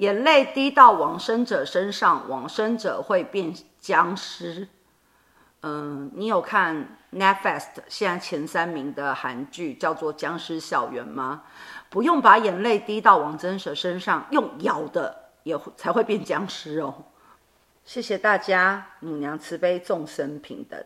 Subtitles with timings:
[0.00, 4.66] 眼泪滴到往生者身上，往生者会变僵尸。
[5.60, 11.42] 嗯，你有看 Netflix 现在前三名的韩剧叫做《僵尸校园》吗？
[11.90, 17.04] 不用把眼泪滴到往生者身上，用咬的也才会变僵尸哦。
[17.84, 20.82] 谢谢大家，母娘慈悲，众生平等。